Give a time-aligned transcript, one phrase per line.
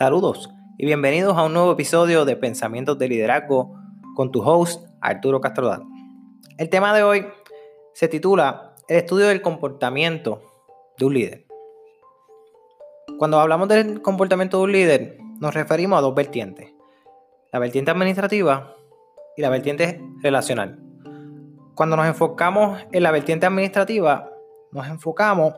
[0.00, 0.48] Saludos
[0.78, 3.76] y bienvenidos a un nuevo episodio de Pensamientos de Liderazgo
[4.16, 5.82] con tu host Arturo Castrodal.
[6.56, 7.26] El tema de hoy
[7.92, 10.40] se titula El estudio del comportamiento
[10.96, 11.46] de un líder.
[13.18, 16.72] Cuando hablamos del comportamiento de un líder, nos referimos a dos vertientes,
[17.52, 18.74] la vertiente administrativa
[19.36, 20.78] y la vertiente relacional.
[21.74, 24.30] Cuando nos enfocamos en la vertiente administrativa,
[24.72, 25.56] nos enfocamos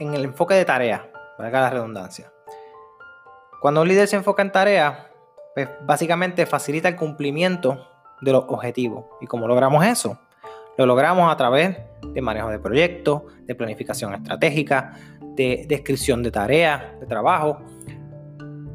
[0.00, 2.32] en el enfoque de tarea, valga la redundancia.
[3.60, 4.98] Cuando un líder se enfoca en tareas,
[5.54, 7.88] pues básicamente facilita el cumplimiento
[8.20, 9.06] de los objetivos.
[9.20, 10.18] ¿Y cómo logramos eso?
[10.76, 11.78] Lo logramos a través
[12.12, 14.94] de manejo de proyectos, de planificación estratégica,
[15.34, 17.58] de descripción de tareas, de trabajo.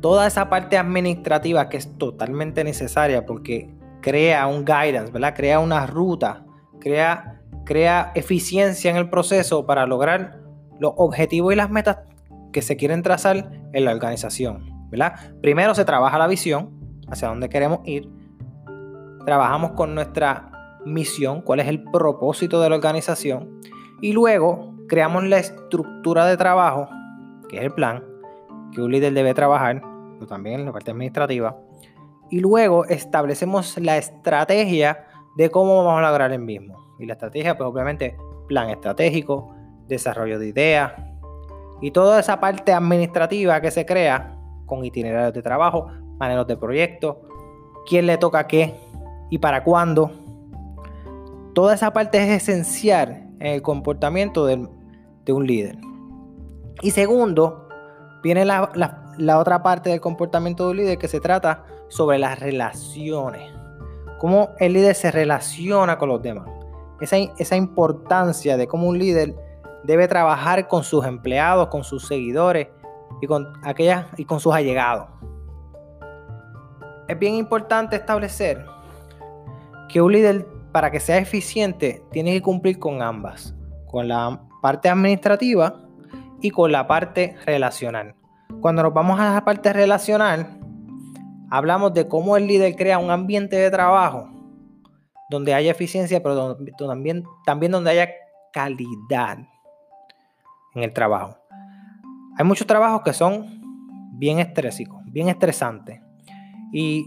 [0.00, 5.34] Toda esa parte administrativa que es totalmente necesaria porque crea un guidance, ¿verdad?
[5.36, 6.44] Crea una ruta,
[6.80, 10.40] crea, crea eficiencia en el proceso para lograr
[10.80, 11.98] los objetivos y las metas
[12.52, 14.72] que se quieren trazar en la organización.
[14.92, 15.14] ¿verdad?
[15.40, 16.70] Primero se trabaja la visión,
[17.08, 18.10] hacia dónde queremos ir.
[19.24, 23.58] Trabajamos con nuestra misión, cuál es el propósito de la organización.
[24.02, 26.88] Y luego creamos la estructura de trabajo,
[27.48, 28.04] que es el plan,
[28.72, 29.80] que un líder debe trabajar,
[30.14, 31.56] pero también en la parte administrativa.
[32.30, 35.06] Y luego establecemos la estrategia
[35.36, 36.94] de cómo vamos a lograr el mismo.
[36.98, 38.14] Y la estrategia, pues obviamente,
[38.46, 39.54] plan estratégico,
[39.88, 40.92] desarrollo de ideas,
[41.82, 47.20] y toda esa parte administrativa que se crea con itinerarios de trabajo, maneros de proyecto,
[47.86, 48.74] quién le toca qué
[49.30, 50.12] y para cuándo.
[51.54, 54.68] Toda esa parte es esencial en el comportamiento de,
[55.32, 55.76] un líder.
[56.82, 57.68] Y segundo,
[58.22, 63.42] viene la, otra parte del comportamiento de un líder que se trata sobre las relaciones.
[64.20, 66.48] Cómo el líder se relaciona con los demás.
[67.00, 69.34] Esa, esa importancia de cómo un líder
[69.84, 72.68] debe trabajar con sus empleados, con sus seguidores
[73.20, 75.08] y con, aquellas, y con sus allegados.
[77.08, 78.64] Es bien importante establecer
[79.88, 83.54] que un líder, para que sea eficiente, tiene que cumplir con ambas,
[83.86, 85.80] con la parte administrativa
[86.40, 88.14] y con la parte relacional.
[88.60, 90.58] Cuando nos vamos a la parte relacional,
[91.50, 94.28] hablamos de cómo el líder crea un ambiente de trabajo
[95.28, 98.08] donde haya eficiencia, pero también, también donde haya
[98.52, 99.38] calidad
[100.74, 101.36] en el trabajo.
[102.38, 103.62] Hay muchos trabajos que son
[104.12, 106.00] bien estrésicos, bien estresantes.
[106.72, 107.06] Y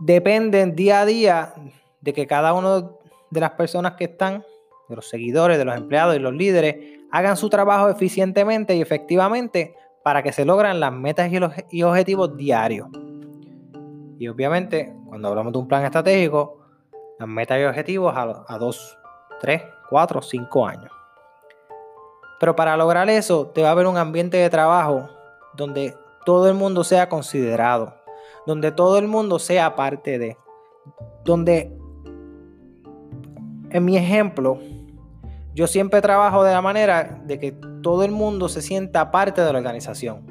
[0.00, 1.54] dependen día a día
[2.00, 2.98] de que cada uno
[3.30, 4.44] de las personas que están,
[4.88, 9.74] de los seguidores, de los empleados y los líderes, hagan su trabajo eficientemente y efectivamente
[10.02, 11.52] para que se logren las metas y, los,
[11.84, 12.88] objetivos diarios.
[14.18, 16.58] Y obviamente, cuando hablamos de un plan estratégico,
[17.18, 18.98] las metas y objetivos a, a dos,
[19.40, 20.90] tres, cuatro, cinco años.
[22.44, 25.08] Pero para lograr eso, te va a haber un ambiente de trabajo
[25.56, 25.96] donde
[26.26, 27.94] todo el mundo sea considerado,
[28.46, 30.36] donde todo el mundo sea parte de,
[31.24, 31.74] donde,
[33.70, 34.58] en mi ejemplo,
[35.54, 39.50] yo siempre trabajo de la manera de que todo el mundo se sienta parte de
[39.50, 40.26] la organización.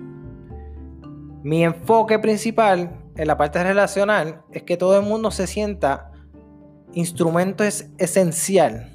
[1.42, 6.12] Mi enfoque principal en la parte relacional es que todo el mundo se sienta
[6.94, 8.93] instrumento es esencial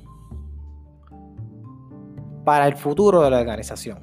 [2.49, 3.99] para el futuro de la organización.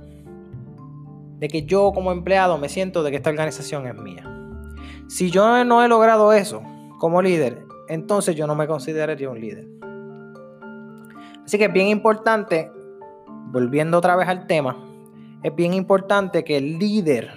[1.40, 4.24] De que yo como empleado me siento de que esta organización es mía.
[5.08, 6.62] Si yo no he logrado eso
[7.00, 9.68] como líder, entonces yo no me consideraría un líder.
[11.44, 12.72] Así que es bien importante,
[13.48, 14.78] volviendo otra vez al tema,
[15.42, 17.32] es bien importante que el líder,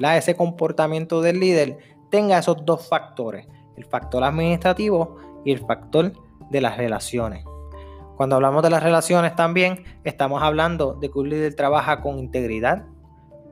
[0.00, 1.78] ese comportamiento del líder,
[2.12, 6.12] tenga esos dos factores, el factor administrativo y el factor
[6.48, 7.44] de las relaciones.
[8.20, 12.84] Cuando hablamos de las relaciones también, estamos hablando de que un líder trabaja con integridad,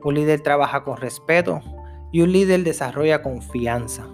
[0.03, 1.59] un líder trabaja con respeto
[2.11, 4.05] y un líder desarrolla confianza.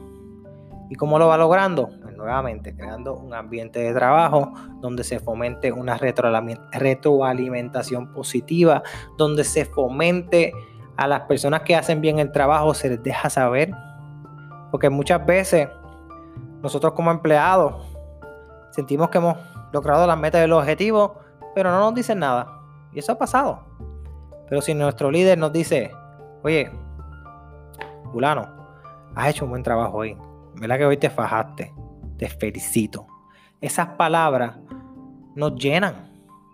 [0.90, 1.90] ¿Y cómo lo va logrando?
[2.02, 8.82] Pues nuevamente, creando un ambiente de trabajo donde se fomente una retroalimentación positiva,
[9.18, 10.54] donde se fomente
[10.96, 13.72] a las personas que hacen bien el trabajo, se les deja saber.
[14.72, 15.68] Porque muchas veces
[16.62, 17.86] nosotros como empleados
[18.72, 19.36] sentimos que hemos
[19.72, 21.12] logrado las metas y los objetivos,
[21.54, 22.62] pero no nos dicen nada.
[22.94, 23.64] Y eso ha pasado.
[24.48, 25.92] Pero si nuestro líder nos dice,
[26.44, 26.72] oye,
[28.12, 28.48] fulano,
[29.16, 30.18] has hecho un buen trabajo hoy.
[30.56, 31.74] ¿Verdad que hoy te fajaste?
[32.18, 33.08] Te felicito.
[33.60, 34.58] Esas palabras
[35.36, 36.12] nos llenan,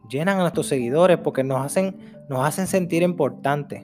[0.09, 3.83] llenan a nuestros seguidores porque nos hacen, nos hacen sentir importantes.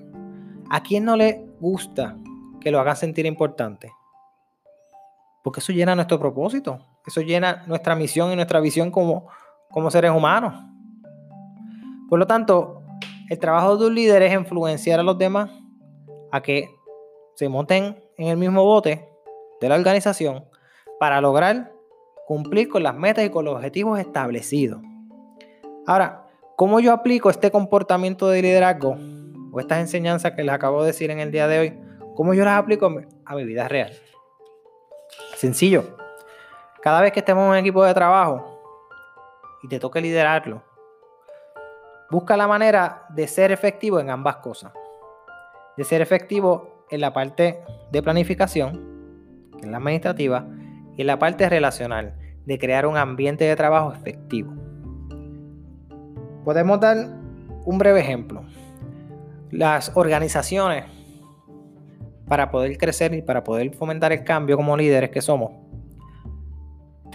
[0.69, 2.18] ¿A quién no le gusta
[2.59, 3.91] que lo hagan sentir importante?
[5.44, 6.79] Porque eso llena nuestro propósito.
[7.07, 9.30] Eso llena nuestra misión y nuestra visión como,
[9.71, 10.54] como seres humanos.
[12.09, 12.83] Por lo tanto,
[13.30, 15.50] el trabajo de un líder es influenciar a los demás
[16.31, 16.69] a que
[17.36, 19.07] se monten en el mismo bote
[19.62, 20.45] de la organización
[21.00, 21.71] para lograr
[22.25, 24.81] cumplir con las metas y con los objetivos establecidos.
[25.86, 26.27] Ahora,
[26.57, 28.98] ¿cómo yo aplico este comportamiento de liderazgo
[29.53, 31.80] o estas enseñanzas que les acabo de decir en el día de hoy?
[32.15, 32.92] ¿Cómo yo las aplico
[33.25, 33.94] a mi vida real?
[35.36, 36.06] Sencillo.
[36.81, 38.62] Cada vez que estemos en un equipo de trabajo
[39.63, 40.62] y te toque liderarlo,
[42.12, 44.71] busca la manera de ser efectivo en ambas cosas.
[45.75, 50.45] De ser efectivo en la parte de planificación, en la administrativa,
[50.95, 52.13] y en la parte relacional,
[52.45, 54.53] de crear un ambiente de trabajo efectivo.
[56.44, 56.97] Podemos dar
[57.65, 58.44] un breve ejemplo.
[59.51, 60.85] Las organizaciones,
[62.27, 65.67] para poder crecer y para poder fomentar el cambio como líderes que somos,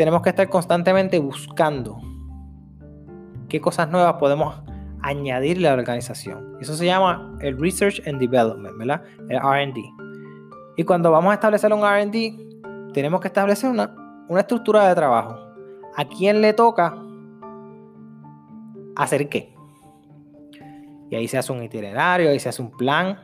[0.02, 2.00] tenemos que estar constantemente buscando
[3.48, 4.60] qué cosas nuevas podemos
[5.00, 6.56] añadirle a la organización.
[6.60, 9.04] Eso se llama el Research and Development, ¿verdad?
[9.28, 9.78] El RD.
[10.76, 13.94] Y cuando vamos a establecer un RD, tenemos que establecer una,
[14.28, 15.38] una estructura de trabajo.
[15.96, 16.96] ¿A quién le toca
[18.96, 19.54] hacer qué.
[21.10, 23.20] Y ahí se hace un itinerario, ahí se hace un plan,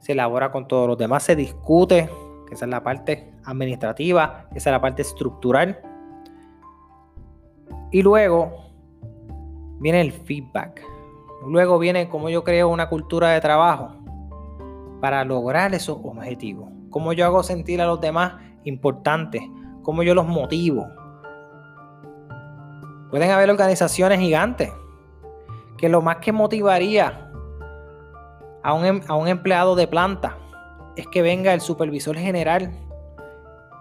[0.00, 2.10] se elabora con todos los demás, se discute,
[2.46, 5.80] que esa es la parte administrativa, esa es la parte estructural.
[7.96, 8.52] Y luego
[9.80, 10.82] viene el feedback.
[11.46, 13.88] Luego viene cómo yo creo una cultura de trabajo
[15.00, 16.68] para lograr esos objetivos.
[16.90, 18.34] Cómo yo hago sentir a los demás
[18.64, 19.44] importantes.
[19.82, 20.86] Cómo yo los motivo.
[23.08, 24.70] Pueden haber organizaciones gigantes
[25.78, 27.30] que lo más que motivaría
[28.62, 30.36] a un, em, a un empleado de planta
[30.96, 32.76] es que venga el supervisor general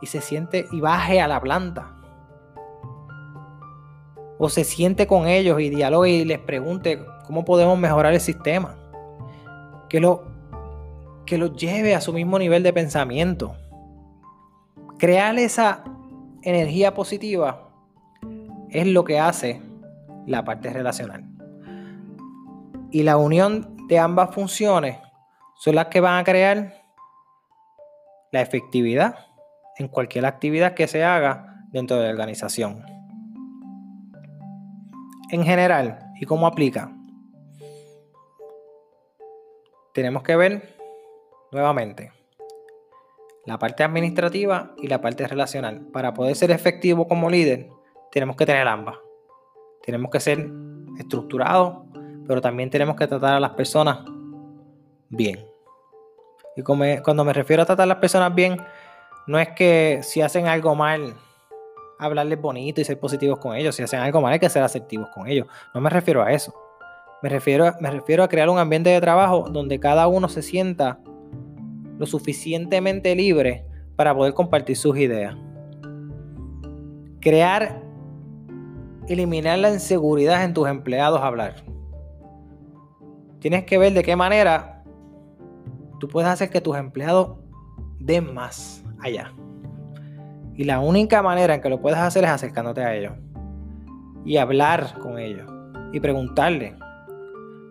[0.01, 1.95] y se siente y baje a la planta.
[4.37, 8.77] O se siente con ellos y dialogue y les pregunte cómo podemos mejorar el sistema.
[9.89, 10.23] Que lo,
[11.25, 13.55] que lo lleve a su mismo nivel de pensamiento.
[14.97, 15.83] Crear esa
[16.41, 17.69] energía positiva
[18.69, 19.61] es lo que hace
[20.25, 21.23] la parte relacional.
[22.91, 24.97] Y la unión de ambas funciones
[25.55, 26.73] son las que van a crear
[28.31, 29.15] la efectividad
[29.77, 32.94] en cualquier actividad que se haga dentro de la organización.
[35.31, 36.91] En general, ¿y cómo aplica?
[39.93, 40.75] Tenemos que ver
[41.51, 42.11] nuevamente
[43.45, 45.87] la parte administrativa y la parte relacional.
[45.93, 47.69] Para poder ser efectivo como líder,
[48.11, 48.97] tenemos que tener ambas.
[49.83, 50.49] Tenemos que ser
[50.99, 51.83] estructurados,
[52.27, 53.99] pero también tenemos que tratar a las personas
[55.09, 55.45] bien.
[56.55, 58.57] Y cuando me refiero a tratar a las personas bien,
[59.27, 61.15] no es que si hacen algo mal,
[61.99, 63.75] hablarles bonito y ser positivos con ellos.
[63.75, 65.47] Si hacen algo mal, hay que ser asertivos con ellos.
[65.73, 66.53] No me refiero a eso.
[67.21, 70.99] Me refiero, me refiero a crear un ambiente de trabajo donde cada uno se sienta
[71.97, 73.65] lo suficientemente libre
[73.95, 75.35] para poder compartir sus ideas.
[77.21, 77.81] Crear
[79.07, 81.63] eliminar la inseguridad en tus empleados hablar.
[83.39, 84.83] Tienes que ver de qué manera
[85.99, 87.37] tú puedes hacer que tus empleados
[87.99, 89.33] den más allá.
[90.55, 93.13] Y la única manera en que lo puedes hacer es acercándote a ellos.
[94.23, 95.51] Y hablar con ellos.
[95.91, 96.75] Y preguntarle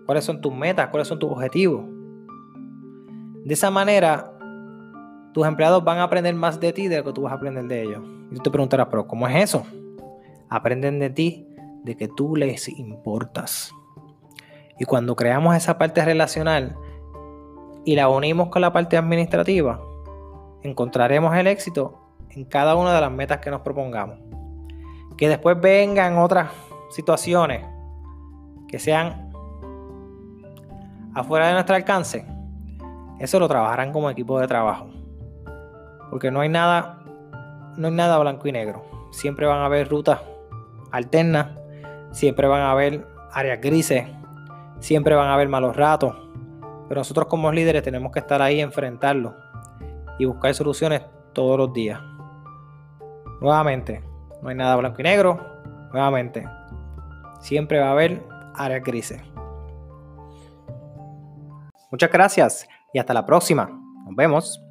[0.07, 1.85] cuáles son tus metas, cuáles son tus objetivos.
[3.45, 4.33] De esa manera,
[5.33, 7.64] tus empleados van a aprender más de ti de lo que tú vas a aprender
[7.64, 8.03] de ellos.
[8.31, 9.64] Y tú te preguntarás, pero ¿cómo es eso?
[10.49, 11.49] aprenden de ti
[11.83, 13.73] de que tú les importas.
[14.79, 16.76] Y cuando creamos esa parte relacional
[17.85, 19.81] y la unimos con la parte administrativa,
[20.62, 22.03] encontraremos el éxito
[22.35, 24.19] en cada una de las metas que nos propongamos.
[25.17, 26.50] Que después vengan otras
[26.91, 27.64] situaciones
[28.69, 29.33] que sean
[31.14, 32.26] afuera de nuestro alcance,
[33.19, 34.88] eso lo trabajarán como equipo de trabajo.
[36.11, 36.99] Porque no hay nada,
[37.76, 38.85] no hay nada blanco y negro.
[39.12, 40.21] Siempre van a haber rutas
[40.91, 41.49] alternas,
[42.11, 44.07] siempre van a haber áreas grises,
[44.81, 46.14] siempre van a haber malos ratos,
[46.88, 49.35] pero nosotros como líderes tenemos que estar ahí, enfrentarlo
[50.19, 52.00] y buscar soluciones todos los días.
[53.41, 54.03] Nuevamente,
[54.43, 55.41] no hay nada blanco y negro,
[55.93, 56.47] nuevamente,
[57.41, 58.23] siempre va a haber
[58.55, 59.23] áreas grises.
[61.91, 63.71] Muchas gracias y hasta la próxima.
[64.07, 64.63] Nos vemos.